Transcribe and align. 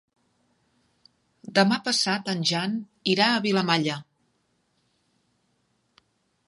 Demà 1.59 1.77
passat 1.89 2.31
en 2.33 2.41
Jan 2.53 2.73
irà 3.15 3.29
a 3.35 3.43
Vilamalla. 3.47 4.01